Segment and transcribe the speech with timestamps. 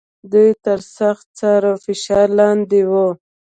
[0.31, 2.91] دوی تر سخت څار او فشار لاندې و.